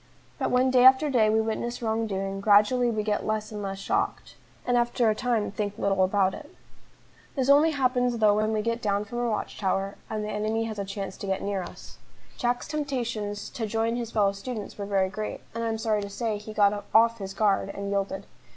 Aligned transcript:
But 0.39 0.49
when 0.49 0.71
day 0.71 0.83
after 0.83 1.11
day 1.11 1.29
we 1.29 1.39
witness 1.41 1.79
wrong 1.83 2.07
doing, 2.07 2.41
gradually 2.41 2.89
we 2.89 3.03
get 3.03 3.23
less 3.23 3.51
and 3.51 3.61
less 3.61 3.77
shocked, 3.77 4.33
and 4.65 4.75
after 4.75 5.11
a 5.11 5.13
time 5.13 5.51
think 5.51 5.77
little 5.77 6.03
about 6.03 6.33
it. 6.33 6.49
This 7.35 7.49
only 7.49 7.69
happens 7.69 8.17
though 8.17 8.37
when 8.37 8.51
we 8.51 8.63
get 8.63 8.81
down 8.81 9.05
from 9.05 9.19
our 9.19 9.29
watch 9.29 9.59
tower, 9.59 9.97
and 10.09 10.23
the 10.23 10.29
enemy 10.29 10.63
has 10.63 10.79
a 10.79 10.85
chance 10.85 11.17
to 11.17 11.27
get 11.27 11.43
near 11.43 11.63
to 11.63 11.69
us. 11.69 11.99
Jack's 12.35 12.67
temptations 12.67 13.47
to 13.51 13.67
join 13.67 13.95
his 13.95 14.09
fellow 14.09 14.31
students 14.31 14.75
were 14.75 14.87
very 14.87 15.07
great, 15.09 15.41
and 15.53 15.63
I 15.63 15.67
am 15.67 15.77
sorry 15.77 16.01
to 16.01 16.09
say, 16.09 16.39
he 16.39 16.51
got 16.51 16.83
"off 16.95 17.19
his 17.19 17.35
guard," 17.35 17.69
and 17.69 17.91
yielded. 17.91 18.25